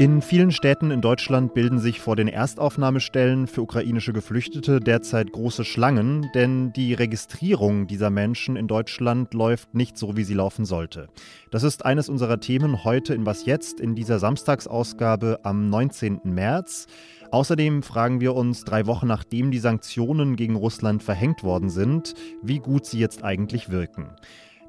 In 0.00 0.22
vielen 0.22 0.50
Städten 0.50 0.90
in 0.90 1.02
Deutschland 1.02 1.52
bilden 1.52 1.78
sich 1.78 2.00
vor 2.00 2.16
den 2.16 2.26
Erstaufnahmestellen 2.26 3.46
für 3.46 3.60
ukrainische 3.60 4.14
Geflüchtete 4.14 4.80
derzeit 4.80 5.30
große 5.30 5.62
Schlangen, 5.62 6.30
denn 6.34 6.72
die 6.72 6.94
Registrierung 6.94 7.86
dieser 7.86 8.08
Menschen 8.08 8.56
in 8.56 8.66
Deutschland 8.66 9.34
läuft 9.34 9.74
nicht 9.74 9.98
so, 9.98 10.16
wie 10.16 10.24
sie 10.24 10.32
laufen 10.32 10.64
sollte. 10.64 11.08
Das 11.50 11.64
ist 11.64 11.84
eines 11.84 12.08
unserer 12.08 12.40
Themen 12.40 12.82
heute 12.82 13.12
in 13.12 13.26
Was 13.26 13.44
jetzt 13.44 13.78
in 13.78 13.94
dieser 13.94 14.18
Samstagsausgabe 14.18 15.40
am 15.42 15.68
19. 15.68 16.22
März. 16.24 16.86
Außerdem 17.30 17.82
fragen 17.82 18.22
wir 18.22 18.34
uns 18.34 18.64
drei 18.64 18.86
Wochen 18.86 19.06
nachdem 19.06 19.50
die 19.50 19.58
Sanktionen 19.58 20.34
gegen 20.36 20.56
Russland 20.56 21.02
verhängt 21.02 21.44
worden 21.44 21.68
sind, 21.68 22.14
wie 22.42 22.60
gut 22.60 22.86
sie 22.86 23.00
jetzt 23.00 23.22
eigentlich 23.22 23.68
wirken. 23.68 24.16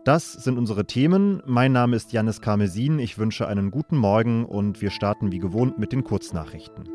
Das 0.03 0.33
sind 0.33 0.57
unsere 0.57 0.85
Themen. 0.85 1.43
Mein 1.45 1.73
Name 1.73 1.95
ist 1.95 2.11
Janis 2.11 2.41
Karmesin. 2.41 2.97
Ich 2.97 3.19
wünsche 3.19 3.47
einen 3.47 3.69
guten 3.69 3.95
Morgen 3.95 4.45
und 4.45 4.81
wir 4.81 4.89
starten 4.89 5.31
wie 5.31 5.37
gewohnt 5.37 5.77
mit 5.77 5.91
den 5.91 6.03
Kurznachrichten. 6.03 6.89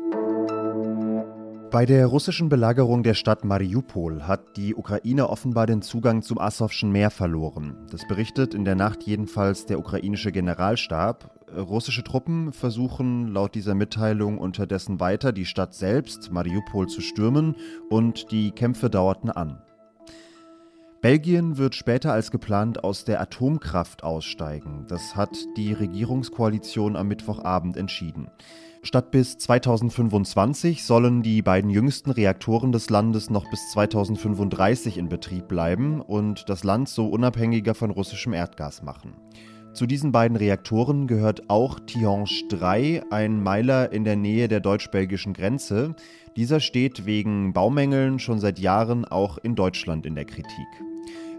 Bei 1.71 1.85
der 1.85 2.05
russischen 2.07 2.49
Belagerung 2.49 3.03
der 3.03 3.13
Stadt 3.13 3.45
Mariupol 3.45 4.27
hat 4.27 4.57
die 4.57 4.75
Ukraine 4.75 5.29
offenbar 5.29 5.67
den 5.67 5.81
Zugang 5.81 6.21
zum 6.21 6.37
Asowschen 6.37 6.91
Meer 6.91 7.09
verloren. 7.09 7.77
Das 7.91 8.05
berichtet 8.09 8.53
in 8.53 8.65
der 8.65 8.75
Nacht 8.75 9.03
jedenfalls 9.03 9.65
der 9.65 9.79
ukrainische 9.79 10.33
Generalstab. 10.33 11.31
Russische 11.55 12.03
Truppen 12.03 12.51
versuchen 12.51 13.29
laut 13.29 13.55
dieser 13.55 13.73
Mitteilung 13.73 14.37
unterdessen 14.37 14.99
weiter, 14.99 15.31
die 15.31 15.45
Stadt 15.45 15.73
selbst, 15.73 16.33
Mariupol, 16.33 16.87
zu 16.87 16.99
stürmen 16.99 17.55
und 17.89 18.31
die 18.31 18.51
Kämpfe 18.51 18.89
dauerten 18.89 19.29
an. 19.29 19.61
Belgien 21.07 21.57
wird 21.57 21.73
später 21.73 22.11
als 22.11 22.31
geplant 22.31 22.83
aus 22.83 23.05
der 23.05 23.21
Atomkraft 23.21 24.03
aussteigen. 24.03 24.83
Das 24.89 25.15
hat 25.15 25.37
die 25.55 25.71
Regierungskoalition 25.71 26.97
am 26.97 27.07
Mittwochabend 27.07 27.77
entschieden. 27.77 28.27
Statt 28.83 29.09
bis 29.11 29.37
2025 29.37 30.83
sollen 30.83 31.23
die 31.23 31.41
beiden 31.41 31.69
jüngsten 31.69 32.11
Reaktoren 32.11 32.73
des 32.73 32.89
Landes 32.89 33.29
noch 33.29 33.49
bis 33.49 33.71
2035 33.71 34.97
in 34.97 35.07
Betrieb 35.07 35.47
bleiben 35.47 36.01
und 36.01 36.49
das 36.49 36.65
Land 36.65 36.89
so 36.89 37.07
unabhängiger 37.07 37.73
von 37.73 37.89
russischem 37.89 38.33
Erdgas 38.33 38.83
machen. 38.83 39.13
Zu 39.71 39.85
diesen 39.85 40.11
beiden 40.11 40.35
Reaktoren 40.35 41.07
gehört 41.07 41.49
auch 41.49 41.79
Tihange 41.79 42.27
3, 42.49 43.03
ein 43.11 43.41
Meiler 43.41 43.93
in 43.93 44.03
der 44.03 44.17
Nähe 44.17 44.49
der 44.49 44.59
deutsch-belgischen 44.59 45.31
Grenze. 45.31 45.95
Dieser 46.35 46.59
steht 46.59 47.05
wegen 47.05 47.53
Baumängeln 47.53 48.19
schon 48.19 48.39
seit 48.39 48.59
Jahren 48.59 49.05
auch 49.05 49.37
in 49.37 49.55
Deutschland 49.55 50.05
in 50.05 50.15
der 50.15 50.25
Kritik. 50.25 50.67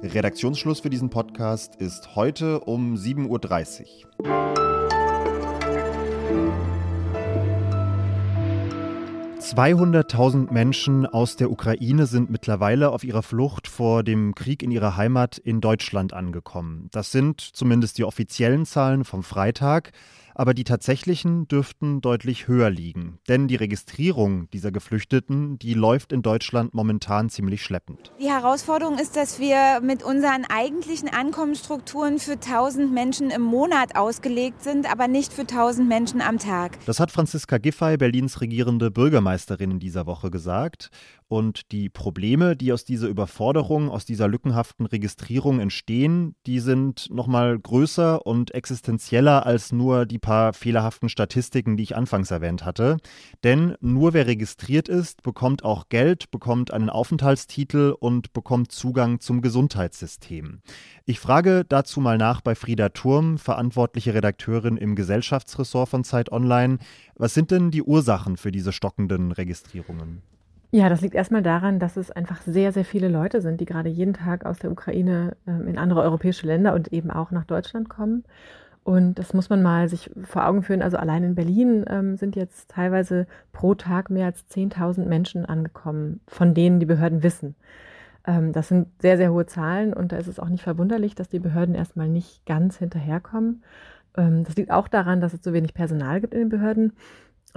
Redaktionsschluss 0.03 0.81
für 0.81 0.91
diesen 0.91 1.11
Podcast 1.11 1.75
ist 1.77 2.15
heute 2.15 2.61
um 2.61 2.95
7.30 2.95 3.27
Uhr. 3.29 4.49
Zweihunderttausend 9.41 10.53
Menschen 10.53 11.07
aus 11.07 11.35
der 11.37 11.51
Ukraine 11.51 12.07
sind 12.07 12.31
mittlerweile 12.31 12.91
auf 12.91 13.03
ihrer 13.03 13.23
Flucht 13.23 13.67
vor 13.67 14.05
dem 14.05 14.35
Krieg 14.35 14.63
in 14.63 14.71
ihrer 14.71 14.97
Heimat 14.97 15.39
in 15.39 15.61
Deutschland 15.61 16.13
angekommen. 16.13 16.89
Das 16.93 17.11
sind 17.11 17.41
zumindest 17.41 17.99
die 17.99 18.05
offiziellen 18.05 18.67
Zahlen 18.67 19.05
vom 19.05 19.23
Freitag 19.25 19.93
aber 20.39 20.55
die 20.55 20.65
tatsächlichen 20.65 21.49
dürften 21.49 22.01
deutlich 22.01 22.47
höher 22.47 22.71
liegen. 22.71 23.19
Denn 23.29 23.49
die 23.49 23.57
Registrierung 23.57 24.49
dieser 24.51 24.71
Geflüchteten, 24.71 25.59
die 25.59 25.75
läuft 25.75 26.13
in 26.13 26.23
Deutschland 26.23 26.75
momentan 26.75 27.29
ziemlich 27.29 27.63
schleppend. 27.63 28.13
Die 28.21 28.31
Herausforderung 28.31 28.99
ist, 28.99 29.17
dass 29.17 29.41
wir 29.41 29.81
mit 29.83 30.05
unseren 30.05 30.45
eigentlichen 30.49 31.09
Ankommensstrukturen 31.09 32.21
für 32.21 32.35
1000 32.35 32.93
Menschen 32.93 33.31
im 33.31 33.43
Monat 33.43 33.97
ausgelegt 33.97 34.63
sind, 34.63 34.91
aber 34.91 35.09
nicht 35.09 35.33
für 35.33 35.43
1000 35.43 35.89
Menschen 35.89 36.21
am 36.21 36.39
Tag. 36.39 36.79
Das 36.87 37.01
hat 37.01 37.11
Franziska 37.11 37.59
Giffey, 37.59 37.97
Berlins 37.97 38.41
regierende 38.41 38.93
Bürgermeisterin, 38.93 39.73
in 39.73 39.81
dieser 39.81 40.07
Woche 40.07 40.31
gesagt. 40.31 40.91
Und 41.29 41.73
die 41.73 41.91
Probleme, 41.91 42.57
die 42.57 42.73
aus 42.73 42.87
dieser 42.87 43.07
Überforderung, 43.07 43.91
aus 43.91 44.07
dieser 44.07 44.29
lückenhaften 44.29 44.87
Registrierung 44.87 45.61
entstehen, 45.61 46.35
die 46.47 46.59
sind 46.59 47.11
nochmal 47.11 47.59
größer 47.59 48.25
und 48.27 48.55
existenzieller 48.55 49.45
als 49.45 49.71
nur 49.71 50.07
die 50.07 50.19
paar 50.19 50.55
fehlerhaften 50.55 51.11
Statistiken, 51.11 51.77
die 51.77 51.83
ich 51.83 51.97
anfangs 51.97 52.31
erwähnt 52.31 52.65
hatte. 52.65 52.97
Denn 53.45 53.75
nur 53.81 54.15
wer 54.15 54.27
registriert 54.27 54.89
ist, 54.89 55.23
bekommt 55.23 55.65
auch 55.65 55.91
Geld, 55.91 56.31
bekommt 56.31 56.71
einen 56.71 56.89
Aufenthaltstitel 56.89 57.95
und 58.01 58.33
bekommt 58.33 58.73
Zugang 58.73 59.21
zum 59.21 59.43
Gesundheitssystem. 59.43 60.63
Ich 61.05 61.21
frage 61.21 61.67
dazu 61.69 62.01
mal 62.01 62.17
nach 62.17 62.41
bei 62.41 62.55
Frieda 62.55 62.89
Turm, 62.89 63.37
verantwortliche 63.37 64.15
Redakteurin 64.15 64.79
im 64.79 64.95
Gesellschaftsressort 64.95 65.91
von 65.91 66.05
Zeit 66.05 66.33
Online. 66.33 66.79
Was 67.17 67.35
sind 67.35 67.51
denn 67.51 67.71
die 67.71 67.83
Ursachen 67.83 68.39
für 68.39 68.51
diese 68.51 68.73
stockenden 68.73 69.31
Registrierungen? 69.33 70.23
Ja, 70.71 70.91
das 70.91 71.01
liegt 71.01 71.15
erstmal 71.15 71.43
daran, 71.43 71.79
dass 71.79 71.97
es 71.97 72.11
einfach 72.11 72.43
sehr, 72.43 72.73
sehr 72.73 72.85
viele 72.85 73.09
Leute 73.09 73.41
sind, 73.41 73.61
die 73.61 73.65
gerade 73.65 73.89
jeden 73.89 74.13
Tag 74.13 74.45
aus 74.45 74.59
der 74.59 74.71
Ukraine 74.71 75.35
ähm, 75.47 75.67
in 75.67 75.79
andere 75.79 76.03
europäische 76.03 76.47
Länder 76.47 76.75
und 76.75 76.93
eben 76.93 77.11
auch 77.11 77.31
nach 77.31 77.45
Deutschland 77.45 77.89
kommen. 77.89 78.25
Und 78.85 79.15
das 79.19 79.35
muss 79.35 79.51
man 79.51 79.63
mal 79.63 79.89
sich 79.89 80.11
vor 80.25 80.47
Augen 80.47 80.63
führen. 80.63 80.83
Also 80.83 80.99
allein 80.99 81.25
in 81.25 81.35
Berlin 81.35 81.85
ähm, 81.89 82.17
sind 82.17 82.37
jetzt 82.37 82.71
teilweise 82.71 83.27
pro 83.53 83.75
Tag 83.75 84.11
mehr 84.11 84.27
als 84.27 84.45
10.000 84.51 85.07
Menschen 85.07 85.47
angekommen, 85.47 86.21
von 86.27 86.53
denen 86.55 86.81
die 86.81 86.87
Behörden 86.87 87.23
wissen. 87.23 87.55
Ähm, 88.27 88.53
das 88.53 88.69
sind 88.69 88.89
sehr, 89.01 89.17
sehr 89.17 89.33
hohe 89.33 89.47
Zahlen 89.47 89.95
und 89.95 90.13
da 90.13 90.19
ist 90.19 90.27
es 90.27 90.39
auch 90.39 90.49
nicht 90.49 90.63
verwunderlich, 90.65 91.15
dass 91.15 91.29
die 91.29 91.39
Behörden 91.39 91.75
erstmal 91.75 92.09
nicht 92.09 92.45
ganz 92.47 92.77
hinterherkommen. 92.77 93.63
Ähm, 94.17 94.45
das 94.45 94.57
liegt 94.57 94.71
auch 94.71 94.89
daran, 94.89 95.21
dass 95.21 95.33
es 95.33 95.43
so 95.43 95.53
wenig 95.55 95.75
Personal 95.75 96.21
gibt 96.21 96.35
in 96.35 96.41
den 96.41 96.49
Behörden 96.51 96.93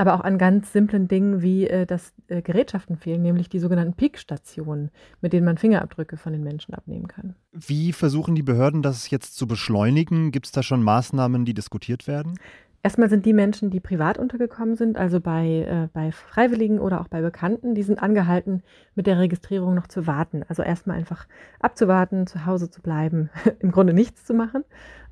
aber 0.01 0.15
auch 0.15 0.21
an 0.21 0.39
ganz 0.39 0.73
simplen 0.73 1.07
Dingen 1.07 1.43
wie, 1.43 1.67
äh, 1.67 1.85
dass 1.85 2.11
äh, 2.27 2.41
Gerätschaften 2.41 2.97
fehlen, 2.97 3.21
nämlich 3.21 3.49
die 3.49 3.59
sogenannten 3.59 3.93
Peak-Stationen, 3.93 4.89
mit 5.21 5.31
denen 5.31 5.45
man 5.45 5.59
Fingerabdrücke 5.59 6.17
von 6.17 6.33
den 6.33 6.41
Menschen 6.41 6.73
abnehmen 6.73 7.07
kann. 7.07 7.35
Wie 7.51 7.93
versuchen 7.93 8.33
die 8.33 8.41
Behörden 8.41 8.81
das 8.81 9.11
jetzt 9.11 9.35
zu 9.35 9.45
beschleunigen? 9.45 10.31
Gibt 10.31 10.47
es 10.47 10.51
da 10.51 10.63
schon 10.63 10.81
Maßnahmen, 10.81 11.45
die 11.45 11.53
diskutiert 11.53 12.07
werden? 12.07 12.39
Erstmal 12.81 13.11
sind 13.11 13.27
die 13.27 13.33
Menschen, 13.33 13.69
die 13.69 13.79
privat 13.79 14.17
untergekommen 14.17 14.75
sind, 14.75 14.97
also 14.97 15.19
bei, 15.19 15.67
äh, 15.69 15.87
bei 15.93 16.11
Freiwilligen 16.11 16.79
oder 16.79 16.99
auch 16.99 17.07
bei 17.07 17.21
Bekannten, 17.21 17.75
die 17.75 17.83
sind 17.83 18.01
angehalten, 18.01 18.63
mit 18.95 19.05
der 19.05 19.19
Registrierung 19.19 19.75
noch 19.75 19.85
zu 19.85 20.07
warten. 20.07 20.41
Also 20.47 20.63
erstmal 20.63 20.97
einfach 20.97 21.27
abzuwarten, 21.59 22.25
zu 22.25 22.47
Hause 22.47 22.71
zu 22.71 22.81
bleiben, 22.81 23.29
im 23.59 23.69
Grunde 23.69 23.93
nichts 23.93 24.25
zu 24.25 24.33
machen. 24.33 24.63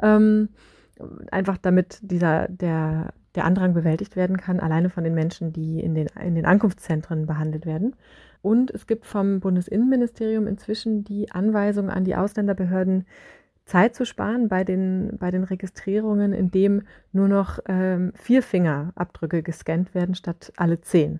Ähm, 0.02 0.50
einfach 1.30 1.60
damit 1.60 2.00
dieser, 2.02 2.48
der 2.48 3.14
der 3.36 3.46
Andrang 3.46 3.74
bewältigt 3.74 4.16
werden 4.16 4.38
kann, 4.38 4.60
alleine 4.60 4.90
von 4.90 5.04
den 5.04 5.14
Menschen, 5.14 5.54
die 5.54 5.80
in 5.80 5.94
den, 5.96 6.08
in 6.24 6.36
den 6.36 6.46
Ankunftszentren 6.46 7.26
behandelt 7.26 7.66
werden. 7.66 7.96
Und 8.42 8.72
es 8.72 8.88
gibt 8.88 9.06
vom 9.06 9.40
Bundesinnenministerium 9.40 10.48
inzwischen 10.48 11.04
die 11.04 11.32
Anweisung 11.32 11.90
an 11.90 12.06
die 12.06 12.16
Ausländerbehörden, 12.16 13.06
Zeit 13.66 13.96
zu 13.96 14.04
sparen 14.04 14.50
bei 14.50 14.64
den, 14.64 15.18
bei 15.20 15.30
den 15.30 15.44
Registrierungen, 15.44 16.34
indem 16.34 16.82
nur 17.12 17.28
noch 17.28 17.60
ähm, 17.68 18.12
vier 18.16 18.42
Fingerabdrücke 18.42 19.44
gescannt 19.44 19.94
werden 19.94 20.16
statt 20.16 20.52
alle 20.58 20.82
zehn. 20.82 21.20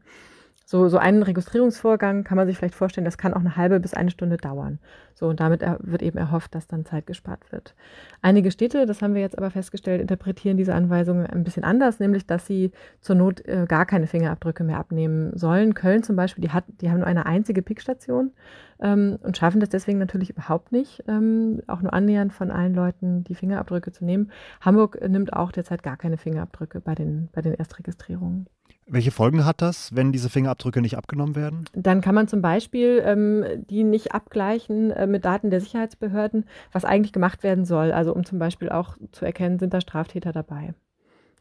So, 0.72 0.88
so 0.88 1.00
einen 1.00 1.24
Registrierungsvorgang 1.24 2.24
kann 2.24 2.36
man 2.36 2.46
sich 2.46 2.56
vielleicht 2.56 2.76
vorstellen, 2.76 3.04
das 3.04 3.18
kann 3.18 3.34
auch 3.34 3.40
eine 3.40 3.56
halbe 3.56 3.80
bis 3.80 3.96
eine 3.96 4.12
Stunde 4.12 4.38
dauern. 4.38 4.78
So, 5.16 5.26
und 5.26 5.40
damit 5.40 5.62
wird 5.80 6.04
eben 6.04 6.20
erhofft, 6.20 6.54
dass 6.54 6.68
dann 6.68 6.86
Zeit 6.86 7.08
gespart 7.08 7.52
wird. 7.52 7.74
Einige 8.22 8.52
Städte, 8.52 8.86
das 8.86 9.02
haben 9.02 9.16
wir 9.16 9.22
jetzt 9.22 9.36
aber 9.36 9.50
festgestellt, 9.50 10.00
interpretieren 10.00 10.58
diese 10.58 10.76
Anweisungen 10.76 11.26
ein 11.26 11.44
bisschen 11.44 11.64
anders, 11.64 12.00
nämlich, 12.00 12.28
dass 12.28 12.46
sie 12.46 12.72
zur 13.02 13.16
Not 13.16 13.44
äh, 13.48 13.66
gar 13.68 13.88
keine 13.88 14.06
Fingerabdrücke 14.06 14.64
mehr 14.64 14.78
abnehmen 14.78 15.36
sollen. 15.36 15.74
Köln 15.74 16.04
zum 16.04 16.16
Beispiel, 16.16 16.44
die, 16.44 16.52
hat, 16.52 16.66
die 16.82 16.92
haben 16.92 17.00
nur 17.00 17.08
eine 17.08 17.26
einzige 17.26 17.64
Pickstation 17.64 18.32
ähm, 18.80 19.18
und 19.24 19.38
schaffen 19.38 19.62
das 19.62 19.70
deswegen 19.70 19.98
natürlich 19.98 20.30
überhaupt 20.30 20.72
nicht, 20.72 21.04
ähm, 21.08 21.64
auch 21.66 21.82
nur 21.82 21.94
annähernd 21.94 22.32
von 22.32 22.52
allen 22.52 22.76
Leuten 22.76 23.24
die 23.24 23.34
Fingerabdrücke 23.34 23.92
zu 23.92 24.06
nehmen. 24.06 24.32
Hamburg 24.62 25.00
nimmt 25.10 25.34
auch 25.34 25.52
derzeit 25.52 25.82
gar 25.82 25.98
keine 25.98 26.18
Fingerabdrücke 26.18 26.80
bei 26.80 26.94
den, 26.94 27.30
bei 27.32 27.42
den 27.42 27.56
Erstregistrierungen. 27.56 28.46
Welche 28.92 29.12
Folgen 29.12 29.46
hat 29.46 29.62
das, 29.62 29.96
wenn 29.96 30.12
diese 30.12 30.30
Fingerabdrücke 30.30 30.82
nicht 30.82 30.98
abgenommen 30.98 31.36
werden? 31.36 31.66
Dann 31.74 32.02
kann 32.02 32.16
man 32.16 32.28
zum 32.28 32.42
Beispiel 32.42 33.02
ähm, 33.06 33.46
die 33.70 33.84
nicht 33.84 34.14
abgleichen 34.14 34.90
äh, 34.90 35.06
mit 35.06 35.26
Daten 35.26 35.52
der 35.52 35.62
Sicherheitsbehörden, 35.62 36.46
was 36.72 36.86
eigentlich 36.86 37.14
gemacht 37.14 37.44
werden 37.44 37.66
soll. 37.66 37.92
Also 37.92 38.16
um 38.16 38.26
zum 38.26 38.40
Beispiel 38.40 38.70
auch 38.70 38.98
zu 39.12 39.26
erkennen, 39.26 39.60
sind 39.60 39.76
da 39.76 39.82
Straftäter 39.82 40.32
dabei, 40.32 40.74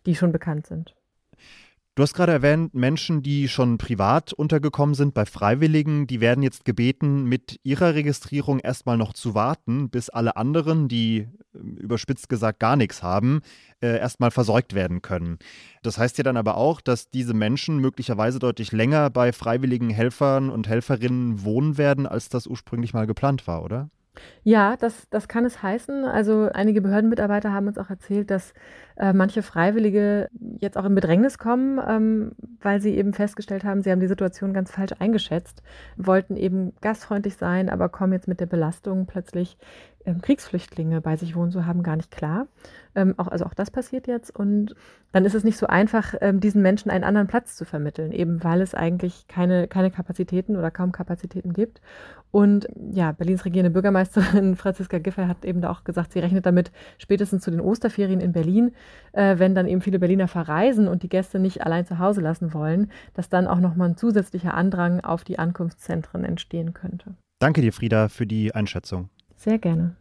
die 0.04 0.14
schon 0.14 0.30
bekannt 0.30 0.66
sind. 0.66 0.94
Du 1.98 2.02
hast 2.04 2.14
gerade 2.14 2.30
erwähnt, 2.30 2.74
Menschen, 2.74 3.24
die 3.24 3.48
schon 3.48 3.76
privat 3.76 4.32
untergekommen 4.32 4.94
sind 4.94 5.14
bei 5.14 5.26
Freiwilligen, 5.26 6.06
die 6.06 6.20
werden 6.20 6.44
jetzt 6.44 6.64
gebeten, 6.64 7.24
mit 7.24 7.58
ihrer 7.64 7.94
Registrierung 7.94 8.60
erstmal 8.60 8.96
noch 8.96 9.14
zu 9.14 9.34
warten, 9.34 9.90
bis 9.90 10.08
alle 10.08 10.36
anderen, 10.36 10.86
die 10.86 11.26
ähm, 11.56 11.76
überspitzt 11.76 12.28
gesagt 12.28 12.60
gar 12.60 12.76
nichts 12.76 13.02
haben, 13.02 13.40
äh, 13.82 13.98
erstmal 13.98 14.30
versorgt 14.30 14.74
werden 14.74 15.02
können. 15.02 15.40
Das 15.82 15.98
heißt 15.98 16.18
ja 16.18 16.22
dann 16.22 16.36
aber 16.36 16.56
auch, 16.56 16.80
dass 16.80 17.10
diese 17.10 17.34
Menschen 17.34 17.78
möglicherweise 17.78 18.38
deutlich 18.38 18.70
länger 18.70 19.10
bei 19.10 19.32
freiwilligen 19.32 19.90
Helfern 19.90 20.50
und 20.50 20.68
Helferinnen 20.68 21.42
wohnen 21.42 21.78
werden, 21.78 22.06
als 22.06 22.28
das 22.28 22.46
ursprünglich 22.46 22.94
mal 22.94 23.08
geplant 23.08 23.48
war, 23.48 23.64
oder? 23.64 23.90
Ja, 24.42 24.76
das, 24.76 25.08
das 25.10 25.28
kann 25.28 25.44
es 25.44 25.62
heißen. 25.62 26.04
Also 26.04 26.48
einige 26.52 26.80
Behördenmitarbeiter 26.80 27.52
haben 27.52 27.66
uns 27.66 27.78
auch 27.78 27.90
erzählt, 27.90 28.30
dass 28.30 28.54
äh, 28.98 29.12
manche 29.12 29.42
Freiwillige 29.42 30.28
jetzt 30.58 30.76
auch 30.76 30.84
in 30.84 30.94
Bedrängnis 30.94 31.38
kommen, 31.38 31.80
ähm, 31.86 32.32
weil 32.60 32.80
sie 32.80 32.96
eben 32.96 33.12
festgestellt 33.12 33.64
haben, 33.64 33.82
sie 33.82 33.90
haben 33.90 34.00
die 34.00 34.08
Situation 34.08 34.52
ganz 34.52 34.72
falsch 34.72 34.92
eingeschätzt, 34.98 35.62
wollten 35.96 36.36
eben 36.36 36.72
gastfreundlich 36.80 37.36
sein, 37.36 37.70
aber 37.70 37.88
kommen 37.88 38.12
jetzt 38.12 38.28
mit 38.28 38.40
der 38.40 38.46
Belastung 38.46 39.06
plötzlich 39.06 39.56
ähm, 40.08 40.22
Kriegsflüchtlinge 40.22 41.00
bei 41.00 41.16
sich 41.16 41.36
wohnen 41.36 41.50
zu 41.50 41.66
haben, 41.66 41.82
gar 41.82 41.96
nicht 41.96 42.10
klar. 42.10 42.46
Ähm, 42.94 43.14
auch, 43.18 43.28
also 43.28 43.44
auch 43.44 43.54
das 43.54 43.70
passiert 43.70 44.06
jetzt. 44.06 44.34
Und 44.34 44.74
dann 45.12 45.24
ist 45.24 45.34
es 45.34 45.44
nicht 45.44 45.58
so 45.58 45.66
einfach, 45.66 46.14
ähm, 46.20 46.40
diesen 46.40 46.62
Menschen 46.62 46.90
einen 46.90 47.04
anderen 47.04 47.26
Platz 47.26 47.56
zu 47.56 47.64
vermitteln, 47.64 48.12
eben 48.12 48.42
weil 48.42 48.62
es 48.62 48.74
eigentlich 48.74 49.28
keine, 49.28 49.68
keine 49.68 49.90
Kapazitäten 49.90 50.56
oder 50.56 50.70
kaum 50.70 50.92
Kapazitäten 50.92 51.52
gibt. 51.52 51.80
Und 52.30 52.68
ja, 52.92 53.12
Berlins 53.12 53.44
regierende 53.44 53.70
Bürgermeisterin 53.70 54.56
Franziska 54.56 54.98
Giffey 54.98 55.26
hat 55.26 55.44
eben 55.44 55.60
da 55.60 55.70
auch 55.70 55.84
gesagt, 55.84 56.12
sie 56.12 56.20
rechnet 56.20 56.46
damit 56.46 56.72
spätestens 56.98 57.42
zu 57.42 57.50
den 57.50 57.60
Osterferien 57.60 58.20
in 58.20 58.32
Berlin, 58.32 58.72
äh, 59.12 59.38
wenn 59.38 59.54
dann 59.54 59.66
eben 59.66 59.80
viele 59.80 59.98
Berliner 59.98 60.28
verreisen 60.28 60.88
und 60.88 61.02
die 61.02 61.08
Gäste 61.08 61.38
nicht 61.38 61.64
allein 61.64 61.86
zu 61.86 61.98
Hause 61.98 62.20
lassen 62.20 62.54
wollen, 62.54 62.90
dass 63.14 63.28
dann 63.28 63.46
auch 63.46 63.60
nochmal 63.60 63.90
ein 63.90 63.96
zusätzlicher 63.96 64.54
Andrang 64.54 65.00
auf 65.00 65.24
die 65.24 65.38
Ankunftszentren 65.38 66.24
entstehen 66.24 66.74
könnte. 66.74 67.14
Danke 67.40 67.60
dir, 67.60 67.72
Frieda, 67.72 68.08
für 68.08 68.26
die 68.26 68.54
Einschätzung. 68.54 69.10
Sehr 69.36 69.58
gerne. 69.58 69.94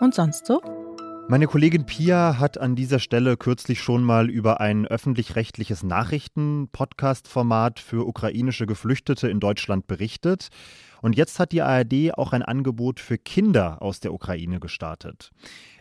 Und 0.00 0.14
sonst 0.14 0.46
so? 0.46 0.83
Meine 1.26 1.46
Kollegin 1.46 1.86
Pia 1.86 2.38
hat 2.38 2.58
an 2.58 2.76
dieser 2.76 2.98
Stelle 2.98 3.38
kürzlich 3.38 3.80
schon 3.80 4.04
mal 4.04 4.28
über 4.28 4.60
ein 4.60 4.86
öffentlich-rechtliches 4.86 5.82
Nachrichten-Podcast-Format 5.82 7.80
für 7.80 8.06
ukrainische 8.06 8.66
Geflüchtete 8.66 9.28
in 9.28 9.40
Deutschland 9.40 9.86
berichtet. 9.86 10.48
Und 11.00 11.16
jetzt 11.16 11.38
hat 11.38 11.52
die 11.52 11.62
ARD 11.62 12.12
auch 12.18 12.34
ein 12.34 12.42
Angebot 12.42 13.00
für 13.00 13.16
Kinder 13.16 13.80
aus 13.80 14.00
der 14.00 14.12
Ukraine 14.12 14.60
gestartet. 14.60 15.30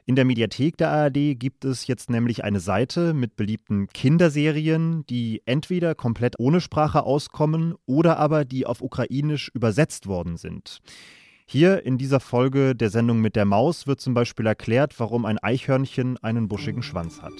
In 0.06 0.16
der 0.16 0.24
Mediathek 0.24 0.78
der 0.78 0.92
ARD 0.92 1.38
gibt 1.38 1.66
es 1.66 1.88
jetzt 1.88 2.10
nämlich 2.10 2.46
eine 2.46 2.62
Seite 2.62 3.14
mit 3.14 3.36
beliebten 3.36 3.88
Kinderserien, 3.88 5.06
die 5.08 5.42
entweder 5.46 5.94
komplett 5.94 6.40
ohne 6.40 6.62
Sprache 6.62 7.04
auskommen 7.04 7.76
oder 7.86 8.18
aber 8.18 8.46
die 8.46 8.66
auf 8.66 8.82
Ukrainisch 8.82 9.52
übersetzt 9.54 10.08
worden 10.08 10.38
sind. 10.38 10.80
Hier 11.47 11.87
in 11.87 11.97
dieser 11.97 12.21
Folge 12.21 12.75
der 12.75 12.91
Sendung 12.91 13.21
mit 13.21 13.35
der 13.35 13.47
Maus 13.47 13.87
wird 13.87 14.01
zum 14.01 14.13
Beispiel 14.15 14.47
erklärt, 14.47 14.93
warum 14.99 15.25
ein 15.25 15.39
Eichhörnchen 15.39 16.19
einen 16.19 16.49
buschigen 16.49 16.83
Schwanz 16.83 17.23
hat. 17.23 17.33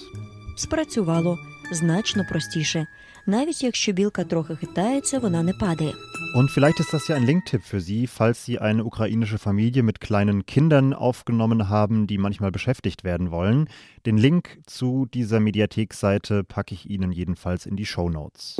Спрацювало 0.55 1.37
значно 1.71 2.25
простіше. 2.29 2.87
Навіть 3.27 3.63
якщо 3.63 3.91
білка 3.91 4.23
трохи 4.23 4.55
хитається, 4.55 5.19
вона 5.19 5.43
не 5.43 5.53
падає. 5.53 5.93
Und 6.35 6.49
vielleicht 6.51 6.79
ist 6.79 6.93
das 6.93 7.07
ja 7.09 7.15
ein 7.15 7.25
Linktipp 7.25 7.63
für 7.63 7.79
Sie, 7.79 8.07
falls 8.07 8.45
Sie 8.45 8.59
eine 8.59 8.83
ukrainische 8.83 9.39
Familie 9.39 9.81
mit 9.83 9.99
kleinen 9.99 10.45
Kindern 10.45 10.93
aufgenommen 10.93 11.69
haben, 11.69 12.05
die 12.05 12.19
manchmal 12.19 12.51
beschäftigt 12.51 13.03
werden 13.03 13.31
wollen. 13.31 13.67
Den 14.05 14.17
Link 14.17 14.59
zu 14.67 15.07
dieser 15.17 15.39
Mediathekseite 15.39 16.43
packe 16.43 16.75
ich 16.75 16.89
Ihnen 16.89 17.11
jedenfalls 17.11 17.65
in 17.65 17.75
die 17.75 17.85
Show 17.85 18.09
Notes. 18.09 18.57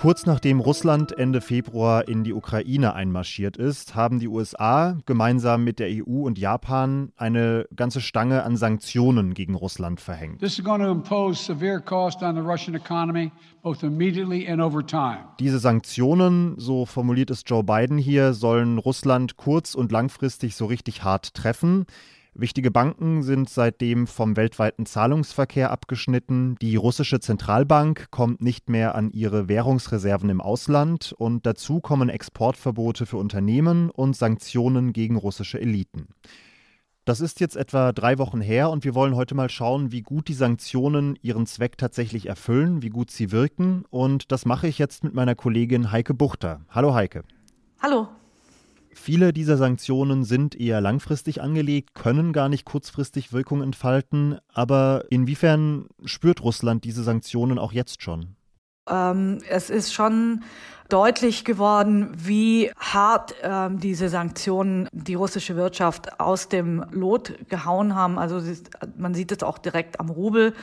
Kurz 0.00 0.24
nachdem 0.24 0.60
Russland 0.60 1.12
Ende 1.18 1.42
Februar 1.42 2.08
in 2.08 2.24
die 2.24 2.32
Ukraine 2.32 2.94
einmarschiert 2.94 3.58
ist, 3.58 3.94
haben 3.94 4.18
die 4.18 4.28
USA 4.28 4.96
gemeinsam 5.04 5.62
mit 5.62 5.78
der 5.78 5.88
EU 5.90 6.22
und 6.22 6.38
Japan 6.38 7.12
eine 7.18 7.66
ganze 7.76 8.00
Stange 8.00 8.42
an 8.42 8.56
Sanktionen 8.56 9.34
gegen 9.34 9.54
Russland 9.54 10.00
verhängt. 10.00 10.40
Diese 15.38 15.58
Sanktionen, 15.58 16.54
so 16.56 16.86
formuliert 16.86 17.30
es 17.30 17.42
Joe 17.44 17.62
Biden 17.62 17.98
hier, 17.98 18.32
sollen 18.32 18.78
Russland 18.78 19.36
kurz- 19.36 19.74
und 19.74 19.92
langfristig 19.92 20.56
so 20.56 20.64
richtig 20.64 21.04
hart 21.04 21.34
treffen. 21.34 21.84
Wichtige 22.34 22.70
Banken 22.70 23.22
sind 23.22 23.50
seitdem 23.50 24.06
vom 24.06 24.36
weltweiten 24.36 24.86
Zahlungsverkehr 24.86 25.70
abgeschnitten. 25.70 26.56
Die 26.62 26.76
russische 26.76 27.18
Zentralbank 27.18 28.10
kommt 28.10 28.40
nicht 28.40 28.70
mehr 28.70 28.94
an 28.94 29.10
ihre 29.10 29.48
Währungsreserven 29.48 30.30
im 30.30 30.40
Ausland 30.40 31.12
und 31.18 31.44
dazu 31.44 31.80
kommen 31.80 32.08
Exportverbote 32.08 33.04
für 33.04 33.16
Unternehmen 33.16 33.90
und 33.90 34.16
Sanktionen 34.16 34.92
gegen 34.92 35.16
russische 35.16 35.60
Eliten. 35.60 36.08
Das 37.04 37.20
ist 37.20 37.40
jetzt 37.40 37.56
etwa 37.56 37.92
drei 37.92 38.18
Wochen 38.18 38.40
her 38.40 38.70
und 38.70 38.84
wir 38.84 38.94
wollen 38.94 39.16
heute 39.16 39.34
mal 39.34 39.50
schauen, 39.50 39.90
wie 39.90 40.02
gut 40.02 40.28
die 40.28 40.34
Sanktionen 40.34 41.18
ihren 41.22 41.46
Zweck 41.46 41.78
tatsächlich 41.78 42.26
erfüllen, 42.26 42.82
wie 42.82 42.90
gut 42.90 43.10
sie 43.10 43.32
wirken. 43.32 43.84
Und 43.90 44.30
das 44.30 44.46
mache 44.46 44.68
ich 44.68 44.78
jetzt 44.78 45.02
mit 45.02 45.14
meiner 45.14 45.34
Kollegin 45.34 45.90
Heike 45.90 46.14
Buchter. 46.14 46.60
Hallo 46.68 46.94
Heike. 46.94 47.24
Hallo. 47.82 48.06
Viele 49.02 49.32
dieser 49.32 49.56
Sanktionen 49.56 50.24
sind 50.24 50.54
eher 50.54 50.82
langfristig 50.82 51.40
angelegt, 51.40 51.94
können 51.94 52.34
gar 52.34 52.50
nicht 52.50 52.66
kurzfristig 52.66 53.32
Wirkung 53.32 53.62
entfalten. 53.62 54.36
Aber 54.52 55.06
inwiefern 55.08 55.88
spürt 56.04 56.42
Russland 56.42 56.84
diese 56.84 57.02
Sanktionen 57.02 57.58
auch 57.58 57.72
jetzt 57.72 58.02
schon? 58.02 58.36
Ähm, 58.90 59.38
es 59.48 59.70
ist 59.70 59.92
schon 59.94 60.42
deutlich 60.90 61.44
geworden, 61.44 62.10
wie 62.14 62.70
hart 62.76 63.34
ähm, 63.42 63.78
diese 63.78 64.08
Sanktionen 64.08 64.88
die 64.92 65.14
russische 65.14 65.56
Wirtschaft 65.56 66.20
aus 66.20 66.48
dem 66.48 66.84
Lot 66.90 67.48
gehauen 67.48 67.94
haben. 67.94 68.18
Also 68.18 68.40
man 68.96 69.14
sieht 69.14 69.32
es 69.32 69.42
auch 69.42 69.58
direkt 69.58 70.00
am 70.00 70.10
Rubel. 70.10 70.54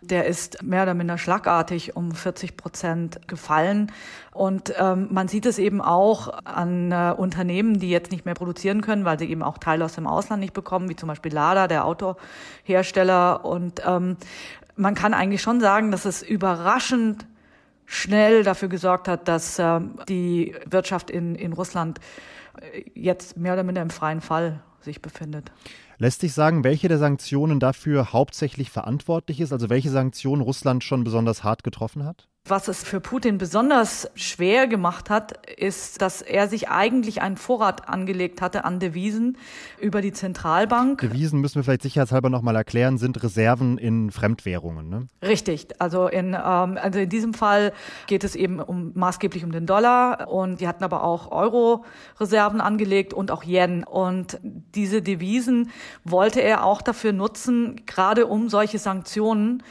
Der 0.00 0.26
ist 0.26 0.62
mehr 0.62 0.82
oder 0.82 0.94
minder 0.94 1.18
schlagartig 1.18 1.96
um 1.96 2.12
40 2.12 2.56
Prozent 2.56 3.28
gefallen. 3.28 3.92
Und 4.32 4.72
ähm, 4.78 5.08
man 5.10 5.28
sieht 5.28 5.46
es 5.46 5.58
eben 5.58 5.80
auch 5.80 6.28
an 6.44 6.90
äh, 6.90 7.14
Unternehmen, 7.16 7.78
die 7.78 7.90
jetzt 7.90 8.10
nicht 8.10 8.24
mehr 8.24 8.34
produzieren 8.34 8.80
können, 8.80 9.04
weil 9.04 9.18
sie 9.18 9.30
eben 9.30 9.42
auch 9.42 9.58
Teile 9.58 9.84
aus 9.84 9.94
dem 9.94 10.06
Ausland 10.06 10.40
nicht 10.40 10.54
bekommen, 10.54 10.88
wie 10.88 10.96
zum 10.96 11.08
Beispiel 11.08 11.32
Lada, 11.32 11.68
der 11.68 11.84
Autohersteller. 11.84 13.44
Und 13.44 13.82
ähm, 13.86 14.16
man 14.76 14.94
kann 14.94 15.14
eigentlich 15.14 15.42
schon 15.42 15.60
sagen, 15.60 15.90
dass 15.90 16.04
es 16.04 16.22
überraschend 16.22 17.26
schnell 17.86 18.42
dafür 18.42 18.68
gesorgt 18.68 19.08
hat, 19.08 19.28
dass 19.28 19.58
äh, 19.58 19.80
die 20.08 20.54
Wirtschaft 20.66 21.10
in, 21.10 21.34
in 21.34 21.52
Russland 21.52 22.00
äh, 22.60 22.84
jetzt 22.94 23.36
mehr 23.36 23.54
oder 23.54 23.62
minder 23.62 23.82
im 23.82 23.90
freien 23.90 24.20
Fall 24.20 24.62
sich 24.80 25.02
befindet. 25.02 25.50
Lässt 25.98 26.20
sich 26.20 26.32
sagen, 26.32 26.64
welche 26.64 26.88
der 26.88 26.98
Sanktionen 26.98 27.60
dafür 27.60 28.12
hauptsächlich 28.12 28.70
verantwortlich 28.70 29.40
ist, 29.40 29.52
also 29.52 29.70
welche 29.70 29.90
Sanktionen 29.90 30.42
Russland 30.42 30.82
schon 30.82 31.04
besonders 31.04 31.44
hart 31.44 31.62
getroffen 31.62 32.04
hat? 32.04 32.28
Was 32.46 32.68
es 32.68 32.84
für 32.84 33.00
Putin 33.00 33.38
besonders 33.38 34.06
schwer 34.16 34.66
gemacht 34.66 35.08
hat, 35.08 35.46
ist, 35.56 36.02
dass 36.02 36.20
er 36.20 36.46
sich 36.46 36.68
eigentlich 36.68 37.22
einen 37.22 37.38
Vorrat 37.38 37.88
angelegt 37.88 38.42
hatte 38.42 38.66
an 38.66 38.80
Devisen 38.80 39.38
über 39.80 40.02
die 40.02 40.12
Zentralbank. 40.12 41.00
Devisen 41.00 41.40
müssen 41.40 41.54
wir 41.54 41.64
vielleicht 41.64 41.80
sicherheitshalber 41.80 42.28
nochmal 42.28 42.54
erklären, 42.54 42.98
sind 42.98 43.22
Reserven 43.22 43.78
in 43.78 44.10
Fremdwährungen. 44.10 44.90
Ne? 44.90 45.08
Richtig. 45.22 45.68
Also 45.78 46.06
in, 46.06 46.34
ähm, 46.34 46.78
also 46.78 46.98
in 46.98 47.08
diesem 47.08 47.32
Fall 47.32 47.72
geht 48.08 48.24
es 48.24 48.36
eben 48.36 48.60
um, 48.60 48.92
maßgeblich 48.94 49.42
um 49.42 49.50
den 49.50 49.64
Dollar 49.64 50.28
und 50.28 50.60
die 50.60 50.68
hatten 50.68 50.84
aber 50.84 51.02
auch 51.02 51.32
Euro-Reserven 51.32 52.60
angelegt 52.60 53.14
und 53.14 53.30
auch 53.30 53.44
Yen. 53.44 53.84
Und 53.84 54.38
diese 54.74 55.00
Devisen 55.00 55.70
wollte 56.04 56.42
er 56.42 56.66
auch 56.66 56.82
dafür 56.82 57.14
nutzen, 57.14 57.86
gerade 57.86 58.26
um 58.26 58.50
solche 58.50 58.78
Sanktionen 58.78 59.62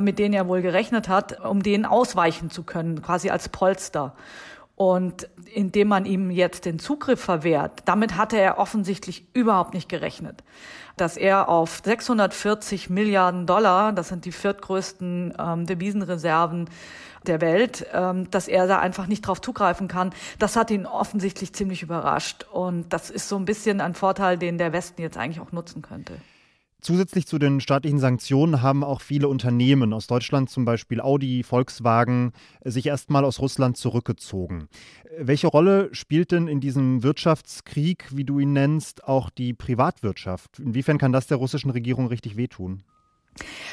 mit 0.00 0.18
denen 0.18 0.34
er 0.34 0.48
wohl 0.48 0.62
gerechnet 0.62 1.08
hat, 1.08 1.40
um 1.44 1.62
denen 1.62 1.84
ausweichen 1.84 2.50
zu 2.50 2.62
können, 2.62 3.02
quasi 3.02 3.30
als 3.30 3.48
Polster. 3.48 4.14
Und 4.74 5.28
indem 5.54 5.88
man 5.88 6.06
ihm 6.06 6.30
jetzt 6.30 6.64
den 6.64 6.78
Zugriff 6.78 7.20
verwehrt, 7.20 7.82
damit 7.84 8.16
hatte 8.16 8.38
er 8.38 8.58
offensichtlich 8.58 9.26
überhaupt 9.34 9.74
nicht 9.74 9.88
gerechnet. 9.88 10.42
Dass 10.96 11.16
er 11.16 11.48
auf 11.48 11.82
640 11.84 12.90
Milliarden 12.90 13.46
Dollar, 13.46 13.92
das 13.92 14.08
sind 14.08 14.24
die 14.24 14.32
viertgrößten 14.32 15.34
ähm, 15.38 15.66
Devisenreserven 15.66 16.68
der 17.26 17.40
Welt, 17.40 17.86
ähm, 17.92 18.30
dass 18.30 18.48
er 18.48 18.66
da 18.66 18.78
einfach 18.78 19.06
nicht 19.06 19.26
drauf 19.26 19.40
zugreifen 19.40 19.88
kann, 19.88 20.10
das 20.38 20.56
hat 20.56 20.70
ihn 20.70 20.86
offensichtlich 20.86 21.52
ziemlich 21.52 21.82
überrascht. 21.82 22.46
Und 22.50 22.92
das 22.92 23.10
ist 23.10 23.28
so 23.28 23.36
ein 23.36 23.44
bisschen 23.44 23.80
ein 23.80 23.94
Vorteil, 23.94 24.38
den 24.38 24.58
der 24.58 24.72
Westen 24.72 25.02
jetzt 25.02 25.16
eigentlich 25.16 25.40
auch 25.40 25.52
nutzen 25.52 25.82
könnte. 25.82 26.14
Zusätzlich 26.84 27.28
zu 27.28 27.38
den 27.38 27.60
staatlichen 27.60 28.00
Sanktionen 28.00 28.60
haben 28.60 28.82
auch 28.82 29.02
viele 29.02 29.28
Unternehmen 29.28 29.92
aus 29.92 30.08
Deutschland, 30.08 30.50
zum 30.50 30.64
Beispiel 30.64 31.00
Audi, 31.00 31.44
Volkswagen, 31.44 32.32
sich 32.64 32.86
erstmal 32.86 33.24
aus 33.24 33.38
Russland 33.38 33.76
zurückgezogen. 33.76 34.66
Welche 35.16 35.46
Rolle 35.46 35.90
spielt 35.94 36.32
denn 36.32 36.48
in 36.48 36.60
diesem 36.60 37.04
Wirtschaftskrieg, 37.04 38.08
wie 38.10 38.24
du 38.24 38.40
ihn 38.40 38.52
nennst, 38.52 39.04
auch 39.04 39.30
die 39.30 39.54
Privatwirtschaft? 39.54 40.58
Inwiefern 40.58 40.98
kann 40.98 41.12
das 41.12 41.28
der 41.28 41.36
russischen 41.36 41.70
Regierung 41.70 42.08
richtig 42.08 42.36
wehtun? 42.36 42.82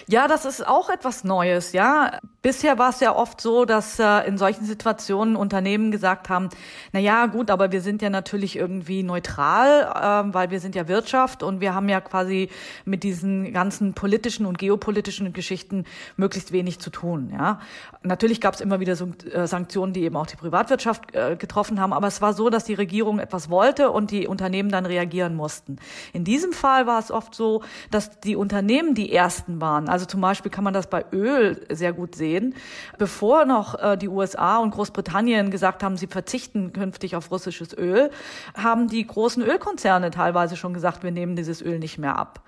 Ja, 0.08 0.28
das 0.28 0.46
ist 0.46 0.66
auch 0.66 0.90
etwas 0.90 1.24
Neues, 1.24 1.74
ja. 1.74 2.20
Bisher 2.42 2.78
war 2.78 2.90
es 2.90 3.02
ja 3.02 3.14
oft 3.14 3.42
so, 3.42 3.66
dass 3.66 4.00
äh, 4.00 4.26
in 4.26 4.38
solchen 4.38 4.64
Situationen 4.64 5.36
Unternehmen 5.36 5.92
gesagt 5.92 6.30
haben, 6.30 6.50
na 6.94 7.00
ja, 7.00 7.26
gut, 7.26 7.52
aber 7.52 7.74
wir 7.74 7.82
sind 7.82 8.02
ja 8.02 8.10
natürlich 8.10 8.56
irgendwie 8.56 9.04
neutral, 9.04 10.28
äh, 10.30 10.34
weil 10.34 10.50
wir 10.50 10.62
sind 10.62 10.76
ja 10.76 10.88
Wirtschaft 10.88 11.44
und 11.44 11.60
wir 11.60 11.76
haben 11.76 11.90
ja 11.90 12.00
quasi 12.00 12.50
mit 12.86 13.04
diesen 13.04 13.52
ganzen 13.52 13.94
politischen 13.94 14.46
und 14.46 14.58
geopolitischen 14.58 15.34
Geschichten 15.34 15.84
möglichst 16.16 16.54
wenig 16.54 16.80
zu 16.80 16.90
tun, 16.90 17.30
ja. 17.34 17.60
Natürlich 18.02 18.40
gab 18.40 18.54
es 18.54 18.62
immer 18.62 18.80
wieder 18.80 18.96
so, 18.96 19.10
äh, 19.32 19.46
Sanktionen, 19.46 19.92
die 19.92 20.04
eben 20.04 20.16
auch 20.16 20.28
die 20.28 20.38
Privatwirtschaft 20.38 21.14
äh, 21.14 21.36
getroffen 21.36 21.82
haben, 21.82 21.92
aber 21.92 22.08
es 22.08 22.22
war 22.22 22.34
so, 22.34 22.50
dass 22.50 22.64
die 22.64 22.74
Regierung 22.74 23.20
etwas 23.20 23.50
wollte 23.50 23.92
und 23.92 24.12
die 24.12 24.26
Unternehmen 24.26 24.70
dann 24.70 24.86
reagieren 24.86 25.36
mussten. 25.36 25.76
In 26.14 26.24
diesem 26.24 26.54
Fall 26.54 26.88
war 26.88 27.00
es 27.00 27.12
oft 27.12 27.36
so, 27.36 27.62
dass 27.92 28.22
die 28.22 28.38
Unternehmen 28.38 28.96
die 28.96 29.12
ersten 29.12 29.49
waren. 29.60 29.90
Also 29.90 30.06
zum 30.06 30.22
Beispiel 30.22 30.52
kann 30.52 30.64
man 30.64 30.74
das 30.74 30.88
bei 30.88 31.04
Öl 31.12 31.66
sehr 31.70 31.94
gut 31.94 32.16
sehen. 32.16 32.56
Bevor 32.98 33.46
noch 33.46 33.78
äh, 33.80 33.98
die 33.98 34.08
USA 34.08 34.58
und 34.58 34.72
Großbritannien 34.72 35.52
gesagt 35.52 35.84
haben, 35.84 35.98
sie 35.98 36.08
verzichten 36.08 36.72
künftig 36.74 37.16
auf 37.16 37.32
russisches 37.32 37.76
Öl, 37.78 38.12
haben 38.56 38.88
die 38.88 39.06
großen 39.06 39.44
Ölkonzerne 39.44 40.12
teilweise 40.12 40.56
schon 40.56 40.74
gesagt, 40.74 41.04
wir 41.04 41.12
nehmen 41.12 41.36
dieses 41.36 41.62
Öl 41.62 41.80
nicht 41.80 41.98
mehr 41.98 42.18
ab. 42.18 42.42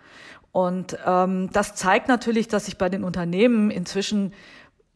Und 0.51 0.97
ähm, 1.05 1.49
das 1.53 1.75
zeigt 1.75 2.07
natürlich, 2.07 2.47
dass 2.47 2.65
sich 2.65 2.77
bei 2.77 2.89
den 2.89 3.03
Unternehmen 3.03 3.71
inzwischen 3.71 4.33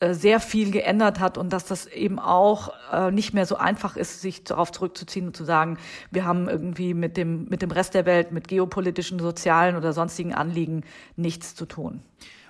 sehr 0.01 0.39
viel 0.39 0.71
geändert 0.71 1.19
hat 1.19 1.37
und 1.37 1.53
dass 1.53 1.65
das 1.65 1.87
eben 1.87 2.19
auch 2.19 2.73
äh, 2.91 3.11
nicht 3.11 3.33
mehr 3.33 3.45
so 3.45 3.55
einfach 3.55 3.95
ist, 3.95 4.21
sich 4.21 4.43
darauf 4.43 4.71
zurückzuziehen 4.71 5.27
und 5.27 5.37
zu 5.37 5.45
sagen, 5.45 5.77
wir 6.11 6.25
haben 6.25 6.49
irgendwie 6.49 6.93
mit 6.93 7.15
dem, 7.15 7.45
mit 7.45 7.61
dem 7.61 7.71
Rest 7.71 7.93
der 7.93 8.05
Welt, 8.05 8.31
mit 8.31 8.47
geopolitischen, 8.47 9.19
sozialen 9.19 9.77
oder 9.77 9.93
sonstigen 9.93 10.33
Anliegen 10.33 10.83
nichts 11.15 11.55
zu 11.55 11.65
tun. 11.65 12.01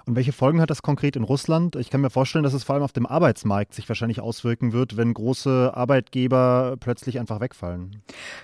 Und 0.08 0.16
welche 0.16 0.34
Folgen 0.34 0.62
hat 0.62 0.70
das 0.70 0.84
konkret 0.84 1.16
in 1.16 1.24
Russland? 1.24 1.76
Ich 1.76 1.90
kann 1.90 2.02
mir 2.02 2.12
vorstellen, 2.12 2.44
dass 2.44 2.54
es 2.54 2.64
vor 2.64 2.76
allem 2.76 2.84
auf 2.84 2.94
dem 2.94 3.08
Arbeitsmarkt 3.08 3.74
sich 3.74 3.90
wahrscheinlich 3.90 4.22
auswirken 4.22 4.72
wird, 4.72 4.98
wenn 4.98 5.14
große 5.14 5.72
Arbeitgeber 5.74 6.76
plötzlich 6.80 7.20
einfach 7.20 7.40
wegfallen. 7.40 8.02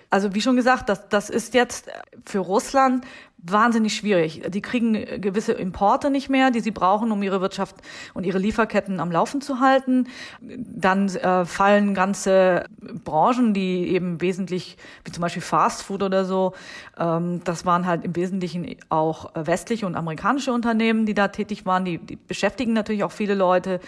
Also 0.09 0.33
wie 0.33 0.41
schon 0.41 0.55
gesagt, 0.55 0.89
das, 0.89 1.07
das 1.09 1.29
ist 1.29 1.53
jetzt 1.53 1.89
für 2.25 2.39
Russland 2.39 3.05
wahnsinnig 3.43 3.95
schwierig. 3.95 4.43
Die 4.49 4.61
kriegen 4.61 4.93
gewisse 5.19 5.53
Importe 5.53 6.09
nicht 6.09 6.29
mehr, 6.29 6.51
die 6.51 6.59
sie 6.59 6.71
brauchen, 6.71 7.11
um 7.11 7.23
ihre 7.23 7.41
Wirtschaft 7.41 7.75
und 8.13 8.23
ihre 8.23 8.37
Lieferketten 8.37 8.99
am 8.99 9.11
Laufen 9.11 9.41
zu 9.41 9.59
halten. 9.59 10.07
Dann 10.41 11.07
äh, 11.09 11.45
fallen 11.45 11.93
ganze 11.93 12.65
Branchen, 13.03 13.53
die 13.53 13.87
eben 13.89 14.21
wesentlich, 14.21 14.77
wie 15.05 15.11
zum 15.11 15.21
Beispiel 15.21 15.41
Fast 15.41 15.81
Food 15.83 16.03
oder 16.03 16.25
so, 16.25 16.53
ähm, 16.99 17.41
das 17.43 17.65
waren 17.65 17.85
halt 17.87 18.05
im 18.05 18.15
Wesentlichen 18.15 18.75
auch 18.89 19.31
westliche 19.33 19.87
und 19.87 19.95
amerikanische 19.95 20.53
Unternehmen, 20.53 21.05
die 21.05 21.15
da 21.15 21.29
tätig 21.29 21.50
waren. 21.65 21.85
Die, 21.85 21.97
die 21.97 22.15
beschäftigen 22.15 22.73
natürlich 22.73 23.03
auch 23.03 23.11
viele 23.11 23.35
Leute. 23.35 23.79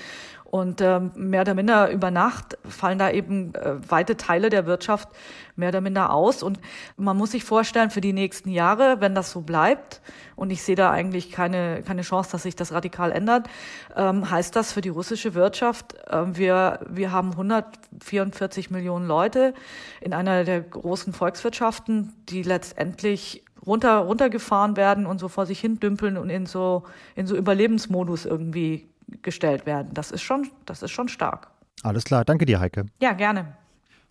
Und 0.53 0.82
ähm, 0.82 1.12
mehr 1.15 1.41
oder 1.41 1.55
minder 1.55 1.89
über 1.89 2.12
Nacht 2.12 2.60
fallen 2.63 3.00
da 3.00 3.10
eben 3.10 3.55
äh, 3.55 3.74
weite 3.89 4.17
Teile 4.17 4.51
der 4.51 4.67
Wirtschaft 4.67 5.10
mehr 5.55 5.70
oder 5.70 5.82
minder 5.82 6.13
aus. 6.13 6.43
Und 6.43 6.60
man 6.96 7.17
muss 7.17 7.32
sich 7.32 7.43
vorstellen, 7.43 7.89
für 7.89 8.01
die 8.01 8.13
nächsten 8.13 8.50
Jahre, 8.50 9.01
wenn 9.01 9.15
das 9.15 9.32
so 9.32 9.41
bleibt, 9.41 10.00
und 10.36 10.51
ich 10.51 10.62
sehe 10.62 10.75
da 10.75 10.91
eigentlich 10.91 11.32
keine, 11.32 11.82
keine 11.82 12.03
Chance, 12.03 12.32
dass 12.34 12.43
sich 12.43 12.55
das 12.55 12.72
radikal 12.72 13.12
ändert, 13.12 13.48
ähm, 13.96 14.29
heißt 14.29 14.55
das 14.55 14.74
für 14.74 14.82
die 14.82 14.89
russische 14.89 15.34
Wirtschaft, 15.34 15.96
äh, 16.08 16.38
wir, 16.38 16.82
wir 16.88 17.12
haben 17.12 17.32
144 17.32 18.70
Millionen 18.70 19.08
Leute 19.08 19.55
in 20.01 20.13
einer 20.13 20.43
der 20.43 20.62
großen 20.62 21.13
Volkswirtschaften, 21.13 22.13
die 22.29 22.43
letztendlich 22.43 23.43
runter, 23.65 23.98
runtergefahren 24.00 24.77
werden 24.77 25.05
und 25.05 25.20
so 25.20 25.27
vor 25.27 25.46
sich 25.46 25.60
hin 25.60 25.79
dümpeln 25.79 26.17
und 26.17 26.29
in 26.29 26.46
so, 26.46 26.84
in 27.15 27.27
so 27.27 27.36
Überlebensmodus 27.36 28.25
irgendwie 28.25 28.88
gestellt 29.22 29.65
werden. 29.65 29.89
Das 29.93 30.12
ist 30.12 30.22
schon, 30.22 30.50
das 30.65 30.84
ist 30.84 30.91
schon 30.91 31.10
stark. 31.10 31.50
Alles 31.84 32.03
klar, 32.03 32.24
danke 32.25 32.46
dir, 32.46 32.60
Heike. 32.60 32.86
Ja, 33.01 33.13
gerne. 33.13 33.58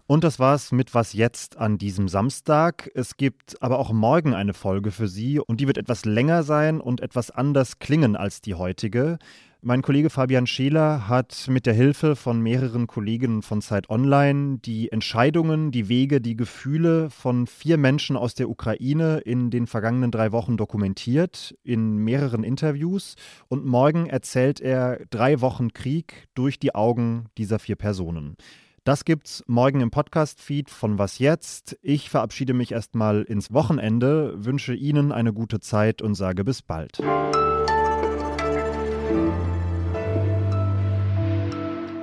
Und 0.06 0.24
das 0.24 0.38
war's 0.38 0.72
mit 0.72 0.94
Was 0.94 1.12
jetzt 1.14 1.56
an 1.56 1.78
diesem 1.78 2.08
Samstag. 2.08 2.90
Es 2.94 3.16
gibt 3.16 3.62
aber 3.62 3.78
auch 3.78 3.92
morgen 3.92 4.34
eine 4.34 4.52
Folge 4.52 4.90
für 4.90 5.08
Sie 5.08 5.38
und 5.38 5.60
die 5.60 5.66
wird 5.66 5.78
etwas 5.78 6.04
länger 6.04 6.42
sein 6.42 6.80
und 6.80 7.00
etwas 7.00 7.30
anders 7.30 7.78
klingen 7.78 8.16
als 8.16 8.42
die 8.42 8.54
heutige. 8.54 9.18
Mein 9.64 9.80
Kollege 9.82 10.10
Fabian 10.10 10.48
Scheler 10.48 11.06
hat 11.06 11.46
mit 11.48 11.66
der 11.66 11.72
Hilfe 11.72 12.16
von 12.16 12.40
mehreren 12.40 12.88
Kollegen 12.88 13.42
von 13.42 13.62
Zeit 13.62 13.88
Online 13.90 14.58
die 14.58 14.90
Entscheidungen, 14.90 15.70
die 15.70 15.88
Wege, 15.88 16.20
die 16.20 16.34
Gefühle 16.34 17.10
von 17.10 17.46
vier 17.46 17.78
Menschen 17.78 18.16
aus 18.16 18.34
der 18.34 18.50
Ukraine 18.50 19.18
in 19.18 19.50
den 19.50 19.68
vergangenen 19.68 20.10
drei 20.10 20.32
Wochen 20.32 20.56
dokumentiert, 20.56 21.54
in 21.62 21.98
mehreren 21.98 22.42
Interviews. 22.42 23.14
Und 23.46 23.64
morgen 23.64 24.06
erzählt 24.06 24.60
er 24.60 24.98
drei 25.10 25.40
Wochen 25.40 25.72
Krieg 25.72 26.26
durch 26.34 26.58
die 26.58 26.74
Augen 26.74 27.26
dieser 27.38 27.60
vier 27.60 27.76
Personen. 27.76 28.34
Das 28.82 29.04
gibt's 29.04 29.44
morgen 29.46 29.80
im 29.80 29.92
Podcast-Feed 29.92 30.70
von 30.70 30.98
Was 30.98 31.20
Jetzt. 31.20 31.78
Ich 31.82 32.10
verabschiede 32.10 32.52
mich 32.52 32.72
erstmal 32.72 33.22
ins 33.22 33.52
Wochenende, 33.52 34.44
wünsche 34.44 34.74
Ihnen 34.74 35.12
eine 35.12 35.32
gute 35.32 35.60
Zeit 35.60 36.02
und 36.02 36.16
sage 36.16 36.42
bis 36.42 36.62
bald. 36.62 36.98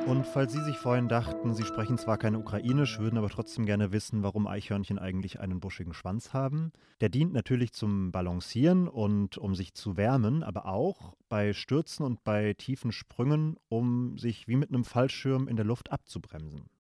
Und 0.10 0.26
falls 0.26 0.52
Sie 0.52 0.64
sich 0.64 0.78
vorhin 0.78 1.08
dachten, 1.08 1.54
Sie 1.54 1.64
sprechen 1.64 2.00
zwar 2.00 2.18
kein 2.18 2.36
Ukrainisch, 2.36 2.98
würden 2.98 3.20
aber 3.20 3.30
trotzdem 3.30 3.68
gerne 3.68 3.92
wissen, 3.92 4.24
warum 4.24 4.48
Eichhörnchen 4.48 4.98
eigentlich 4.98 5.40
einen 5.40 5.60
buschigen 5.60 5.94
Schwanz 5.94 6.34
haben. 6.34 6.72
Der 7.00 7.10
dient 7.10 7.32
natürlich 7.32 7.74
zum 7.74 8.12
Balancieren 8.12 8.88
und 8.88 9.38
um 9.38 9.54
sich 9.54 9.76
zu 9.76 9.98
wärmen, 9.98 10.42
aber 10.42 10.66
auch 10.66 11.16
bei 11.30 11.54
Stürzen 11.54 12.06
und 12.06 12.24
bei 12.24 12.56
tiefen 12.56 12.92
Sprüngen, 12.92 13.58
um 13.70 14.18
sich 14.18 14.48
wie 14.48 14.56
mit 14.56 14.70
einem 14.70 14.84
Fallschirm 14.84 15.48
in 15.48 15.58
der 15.58 15.66
Luft 15.66 15.92
abzubremsen. 15.92 16.70